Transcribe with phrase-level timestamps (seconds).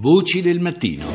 [0.00, 1.10] Voci del mattino.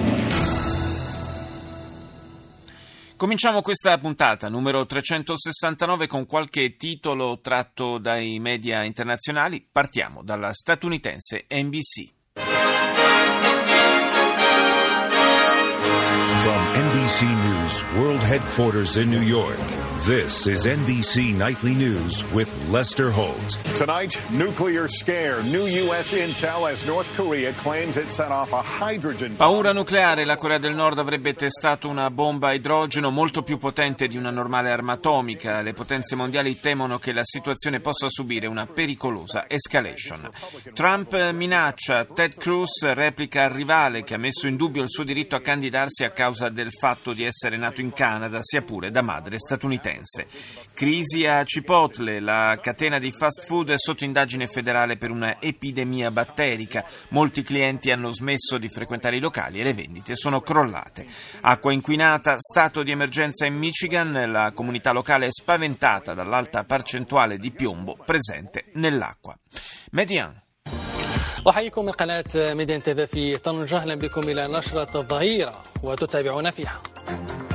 [3.16, 9.66] Cominciamo questa puntata numero 369 con qualche titolo tratto dai media internazionali.
[9.72, 12.23] Partiamo dalla statunitense NBC.
[17.14, 19.60] NBC News World Headquarters in New York,
[20.08, 23.56] this is NBC Nightly News with Lester Holt.
[23.76, 25.44] Tonight, nuclear scare.
[25.44, 26.12] New U.S.
[26.14, 29.38] intel as North Korea claims it set off a hydrogen bomb.
[29.38, 34.08] Paura nucleare, la Corea del Nord avrebbe testato una bomba a idrogeno molto più potente
[34.08, 35.62] di una normale arma atomica.
[35.62, 40.32] Le potenze mondiali temono che la situazione possa subire una pericolosa escalation.
[40.74, 45.36] Trump minaccia, Ted Cruz replica al rivale che ha messo in dubbio il suo diritto
[45.36, 49.39] a candidarsi a causa del fatto di essere nato in Canada, sia pure da madre
[49.39, 50.27] statunitense.
[50.73, 56.11] Crisi a Cipotle, la catena di fast food è sotto indagine federale per una epidemia
[56.11, 56.85] batterica.
[57.09, 61.07] Molti clienti hanno smesso di frequentare i locali e le vendite sono crollate.
[61.41, 67.51] Acqua inquinata, stato di emergenza in Michigan, la comunità locale è spaventata dall'alta percentuale di
[67.51, 69.37] piombo presente nell'acqua.
[69.91, 70.43] Median.
[71.49, 77.52] أحييكم من قناة ميديان تيفي في طنجة أهلا بكم إلى نشرة الظهيرة وتتابعون فيها Thank
[77.52, 77.53] you.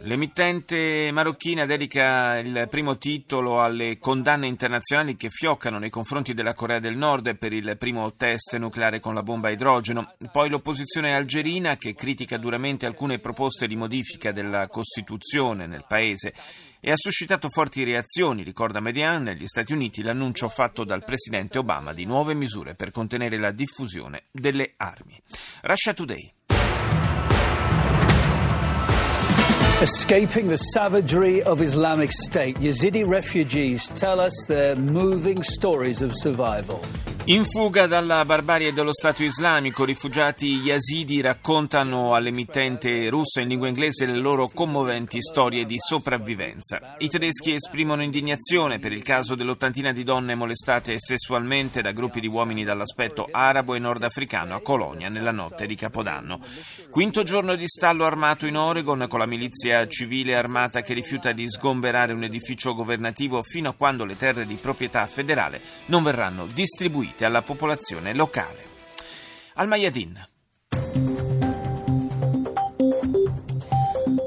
[0.00, 6.80] L'emittente marocchina dedica il primo titolo alle condanne internazionali che fioccano nei confronti della Corea
[6.80, 10.16] del Nord per il primo test nucleare con la bomba a idrogeno.
[10.32, 16.32] Poi l'opposizione algerina che critica duramente alcune proposte di modifica della Costituzione nel paese
[16.84, 21.92] e ha suscitato forti reazioni, ricorda Median, negli Stati Uniti l'annuncio fatto dal presidente Obama
[21.92, 25.16] di nuove misure per contenere la diffusione delle armi.
[25.60, 26.32] Russia Today.
[29.82, 36.80] Escaping the savagery of Islamic State, Yazidi refugees tell us their moving stories of survival.
[37.26, 44.06] In fuga dalla barbarie dello Stato islamico, rifugiati yazidi raccontano all'emittente russa in lingua inglese
[44.06, 46.96] le loro commoventi storie di sopravvivenza.
[46.98, 52.26] I tedeschi esprimono indignazione per il caso dell'ottantina di donne molestate sessualmente da gruppi di
[52.26, 56.40] uomini dall'aspetto arabo e nordafricano a Colonia nella notte di Capodanno.
[56.90, 61.48] Quinto giorno di stallo armato in Oregon con la milizia civile armata che rifiuta di
[61.48, 67.10] sgomberare un edificio governativo fino a quando le terre di proprietà federale non verranno distribuite
[67.25, 68.63] alla popolazione locale.
[69.55, 70.25] Al Mayadin.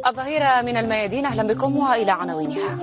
[0.07, 2.79] الظهيرة من الميادين أهلا بكم وإلى عناوينها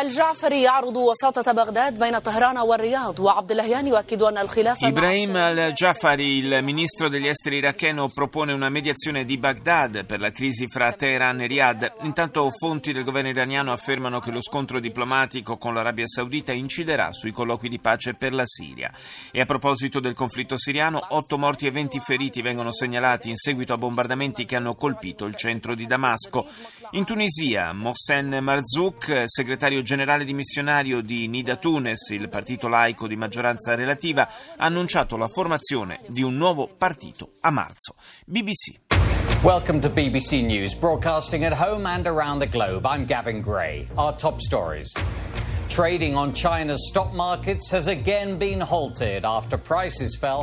[0.00, 6.38] الجعفري يعرض وساطة بغداد بين طهران والرياض وعبد اللهيان يؤكد أن الخلاف مع Ibrahim al-Jafari,
[6.38, 11.42] il ministro degli esteri iracheno, propone una mediazione di Baghdad per la crisi fra Teheran
[11.42, 11.92] e Riyadh.
[12.02, 17.30] Intanto fonti del governo iraniano affermano che lo scontro diplomatico con l'Arabia Saudita inciderà sui
[17.30, 18.90] colloqui di pace per la Siria.
[19.30, 23.74] E a proposito del conflitto siriano, otto morti e venti feriti vengono segnalati in seguito
[23.74, 26.46] a bombardamenti che hanno colpito il centro di Damasco.
[26.92, 33.73] In Tunisia, Mohsen Marzouk, segretario generale dimissionario di Nida Tunes, il partito laico di maggioranza
[33.73, 34.27] relativa,
[34.57, 37.95] ha annunciato la formazione di un nuovo partito a marzo.
[38.25, 38.81] BBC.
[39.43, 42.85] Welcome to BBC News, broadcasting at home and around the globe.
[42.85, 43.87] I'm Gavin Gray.
[43.95, 44.91] Our top stories.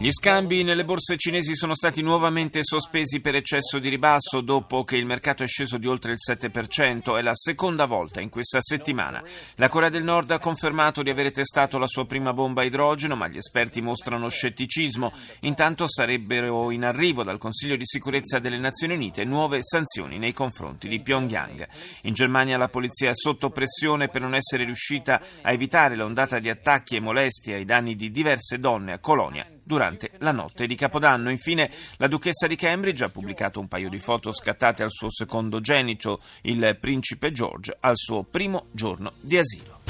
[0.00, 4.96] Gli scambi nelle borse cinesi sono stati nuovamente sospesi per eccesso di ribasso dopo che
[4.96, 7.16] il mercato è sceso di oltre il 7%.
[7.16, 9.22] È la seconda volta in questa settimana.
[9.56, 13.16] La Corea del Nord ha confermato di avere testato la sua prima bomba a idrogeno,
[13.16, 15.12] ma gli esperti mostrano scetticismo.
[15.40, 20.86] Intanto sarebbero in arrivo dal Consiglio di sicurezza delle Nazioni Unite nuove sanzioni nei confronti
[20.86, 21.66] di Pyongyang.
[22.02, 26.48] In Germania la polizia è sotto pressione per non essere riuscita a evitare l'ondata di
[26.48, 31.30] attacchi e molestie ai danni di diverse donne a Colonia durante la notte di Capodanno.
[31.30, 35.60] Infine, la duchessa di Cambridge ha pubblicato un paio di foto scattate al suo secondo
[35.60, 39.80] genito, il principe George, al suo primo giorno di asilo.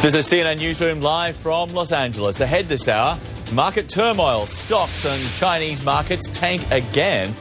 [0.00, 2.40] This is CNN Newsroom live from Los Angeles.
[2.40, 3.16] Ahead this hour,
[3.52, 7.32] market turmoil, stocks and Chinese markets tank again.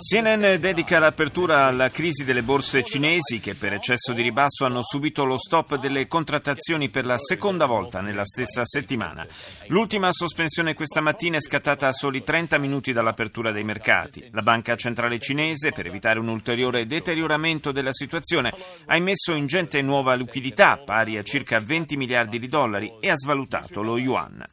[0.00, 5.24] CNN dedica l'apertura alla crisi delle borse cinesi che per eccesso di ribasso hanno subito
[5.24, 9.24] lo stop delle contrattazioni per la seconda volta nella stessa settimana.
[9.68, 14.28] L'ultima sospensione questa mattina è scattata a soli 30 minuti dall'apertura dei mercati.
[14.32, 18.52] La banca centrale cinese, per evitare un ulteriore deterioramento della situazione,
[18.86, 23.82] ha immesso ingente nuova liquidità pari a circa 20 miliardi di dollari e ha svalutato
[23.82, 24.44] lo yuan.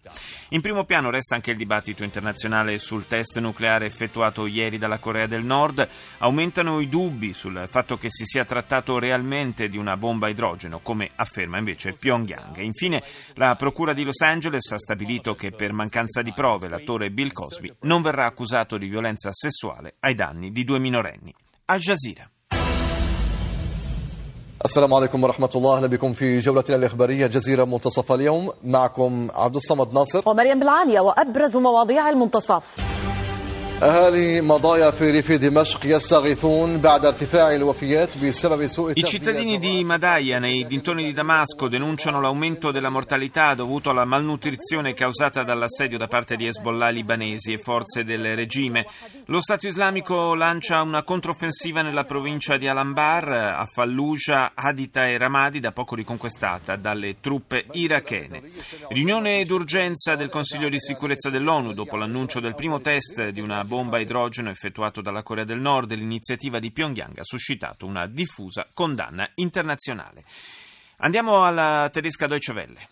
[0.49, 4.98] In primo piano resta anche il dibattito internazionale sul test nucleare effettuato effettuato ieri dalla
[4.98, 5.88] Corea del Nord.
[6.18, 10.80] Aumentano i dubbi sul fatto che si sia trattato realmente di una bomba a idrogeno,
[10.80, 12.58] come afferma invece Pyongyang.
[12.58, 13.02] Infine,
[13.34, 17.72] la Procura di Los Angeles ha stabilito che per mancanza di prove l'attore Bill Cosby
[17.82, 21.34] non verrà accusato di violenza sessuale ai danni di due minorenni.
[21.66, 22.30] Al Jazeera.
[24.64, 29.94] السلام عليكم ورحمة الله أهلا بكم في جولتنا الإخبارية جزيرة منتصف اليوم معكم عبد الصمد
[29.94, 32.76] ناصر ومريم بالعالية وأبرز مواضيع المنتصف
[38.93, 44.93] i cittadini di Madaya, nei dintorni di Damasco, denunciano l'aumento della mortalità dovuto alla malnutrizione
[44.93, 48.85] causata dall'assedio da parte di Hezbollah libanesi e forze del regime.
[49.25, 55.59] Lo Stato islamico lancia una controffensiva nella provincia di Al-Anbar, a Fallujah, Haditha e Ramadi,
[55.59, 58.43] da poco riconquistata dalle truppe irachene.
[58.89, 63.95] Riunione d'urgenza del Consiglio di sicurezza dell'ONU dopo l'annuncio del primo test di una bomba
[63.95, 69.29] a idrogeno effettuato dalla Corea del Nord, l'iniziativa di Pyongyang ha suscitato una diffusa condanna
[69.35, 70.25] internazionale.
[70.97, 72.89] Andiamo alla tedesca Deutsche Welle.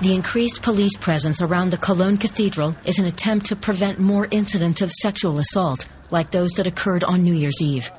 [0.00, 4.80] The increased police presence around the Cologne Cathedral is an attempt to prevent more incidents
[4.80, 7.92] of sexual assault, like those that occurred on New Year's Eve.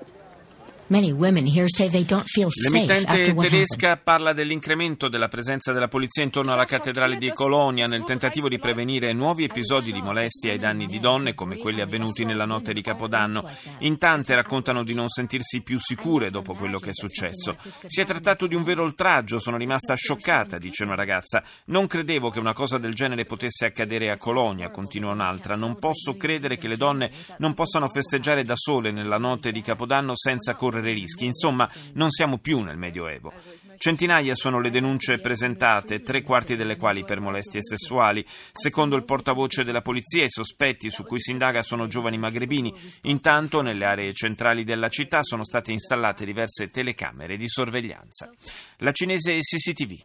[2.71, 8.47] L'emittente tedesca parla dell'incremento della presenza della polizia intorno alla cattedrale di Colonia nel tentativo
[8.47, 12.71] di prevenire nuovi episodi di molestia ai danni di donne come quelli avvenuti nella notte
[12.71, 13.45] di Capodanno.
[13.79, 17.57] In tante raccontano di non sentirsi più sicure dopo quello che è successo.
[17.85, 21.43] Si è trattato di un vero oltraggio, sono rimasta scioccata, dice una ragazza.
[21.65, 25.55] Non credevo che una cosa del genere potesse accadere a Colonia, continua un'altra.
[25.57, 30.13] Non posso credere che le donne non possano festeggiare da sole nella notte di Capodanno
[30.15, 31.24] senza correre rischi.
[31.24, 33.32] Insomma, non siamo più nel Medioevo.
[33.78, 38.24] Centinaia sono le denunce presentate, tre quarti delle quali per molestie sessuali.
[38.52, 42.72] Secondo il portavoce della polizia, i sospetti su cui si indaga sono giovani magrebini.
[43.02, 48.30] Intanto, nelle aree centrali della città sono state installate diverse telecamere di sorveglianza.
[48.78, 50.04] La cinese CCTV.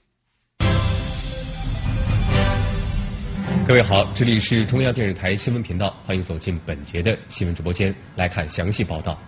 [3.67, 9.19] 各位好，这里是中央电视台新闻频道，欢迎走进本节的新闻直播间，来看详细报道。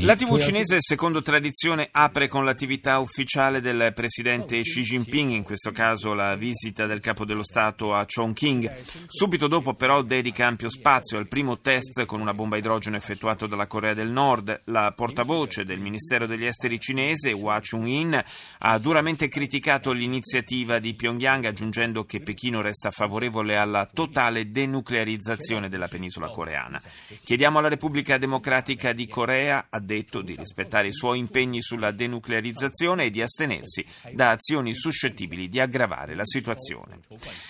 [0.00, 5.70] la TV cinese, secondo tradizione, apre con l'attività ufficiale del presidente Xi Jinping, in questo
[5.70, 9.06] caso la visita del capo dello Stato a Chongqing.
[9.06, 13.68] Subito dopo, però, dedica ampio spazio al primo test con una bomba idrogeno effettuato dalla
[13.68, 14.62] Corea del Nord.
[14.64, 18.20] La portavoce del Ministero degli Esteri cinese, Hua Chun-in,
[18.58, 25.86] ha duramente criticato l'iniziativa di Pyongyang, aggiungendo che Pechino resta favorevole alla totale denuclearizzazione della
[25.86, 26.82] penisola coreana.
[27.24, 33.04] Chiediamo alla Repubblica Democratica di Corea, ha detto, di rispettare i suoi impegni sulla denuclearizzazione
[33.04, 37.00] e di astenersi da azioni suscettibili di aggravare la situazione.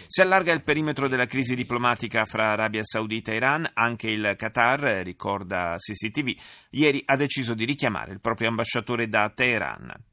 [0.06, 4.80] Si allarga il perimetro della crisi diplomatica fra Arabia Saudita e Iran, anche il Qatar,
[5.04, 6.34] ricorda CCTV,
[6.70, 10.10] ieri ha deciso di richiamare il proprio ambasciatore da Teheran.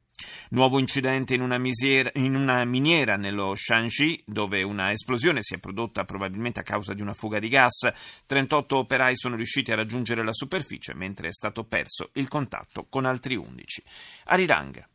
[0.49, 5.57] Nuovo incidente in una, misiera, in una, miniera nello Shanxi, dove una esplosione si è
[5.57, 7.91] prodotta probabilmente a causa di una fuga di gas.
[8.25, 13.05] 38 operai sono riusciti a raggiungere la superficie, mentre è stato perso il contatto con
[13.05, 13.83] altri 11.
[14.25, 14.87] Arirang.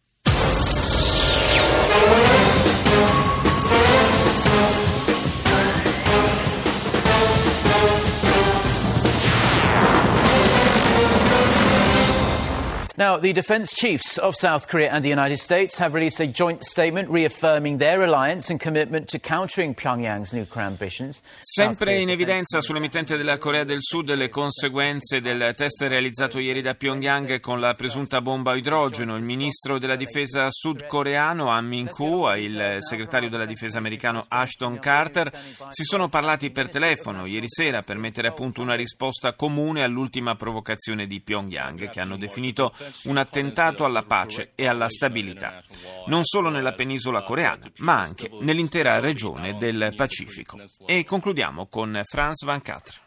[12.96, 16.62] Now, the defense chiefs of South Korea and the United States have released a joint
[16.62, 21.20] statement reaffirming their alliance and commitment to countering Pyongyang's nuclear ambitions.
[21.40, 26.74] Sempre in evidenza sull'emittente della Corea del Sud le conseguenze del test realizzato ieri da
[26.74, 29.16] Pyongyang con la presunta bomba a idrogeno.
[29.16, 35.36] Il ministro della difesa sudcoreano Han Min-koo e il segretario della difesa americano Ashton Carter
[35.70, 40.36] si sono parlati per telefono ieri sera per mettere a punto una risposta comune all'ultima
[40.36, 42.72] provocazione di Pyongyang che hanno definito
[43.04, 45.62] un attentato alla pace e alla stabilità,
[46.06, 50.58] non solo nella penisola coreana, ma anche nell'intera regione del Pacifico.
[50.86, 53.03] E concludiamo con Franz Van Catre.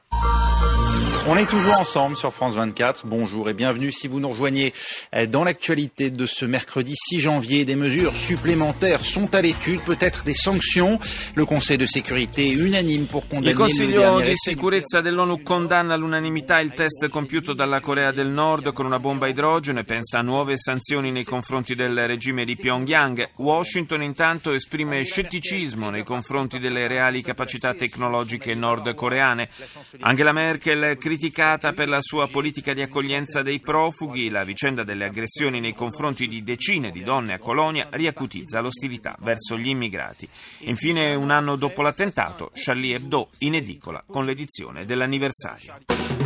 [1.30, 3.06] On est toujours ensemble sur France 24.
[3.06, 4.72] Bonjour et bienvenue si vous nous rejoignez
[5.28, 7.66] dans l'actualité de ce mercredi 6 janvier.
[7.66, 11.00] Des mesures supplémentaires sont à l'étude, peut-être des sanctions.
[11.36, 16.62] Le Conseil de sécurité est unanime pour condamner Il Consiglio di sicurezza dell'ONU condanna all'unanimità
[16.62, 20.22] il test compiuto dalla Corea del Nord con una bomba a idrogeno e pensa a
[20.22, 23.32] nuove sanzioni nei confronti del regime di Pyongyang.
[23.36, 29.50] Washington intanto esprime scetticismo nei confronti delle reali capacità tecnologiche nordcoreane.
[30.00, 34.30] Angela Merkel critica criticata per la sua politica di accoglienza dei profughi.
[34.30, 39.58] La vicenda delle aggressioni nei confronti di decine di donne a Colonia riacutizza l'ostilità verso
[39.58, 40.30] gli immigrati.
[40.60, 46.17] Infine, un anno dopo l'attentato, Charlie Hebdo in edicola con l'edizione dell'anniversario.